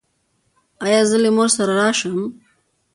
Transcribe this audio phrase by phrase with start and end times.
[0.85, 2.17] ایا زه له مور سره راشم؟